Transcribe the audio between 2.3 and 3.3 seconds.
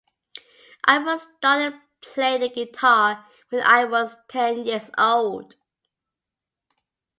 the guitar